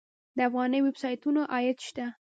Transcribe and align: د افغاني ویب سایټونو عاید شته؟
د 0.37 0.39
افغاني 0.47 0.79
ویب 0.83 0.97
سایټونو 1.03 1.41
عاید 1.53 1.77
شته؟ 1.87 2.05